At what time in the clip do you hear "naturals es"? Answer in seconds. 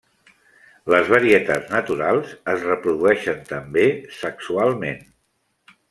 1.75-2.65